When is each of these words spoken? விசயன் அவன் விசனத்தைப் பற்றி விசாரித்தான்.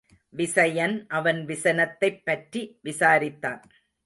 விசயன் 0.37 1.05
அவன் 1.07 1.45
விசனத்தைப் 1.45 2.25
பற்றி 2.25 2.79
விசாரித்தான். 2.83 3.61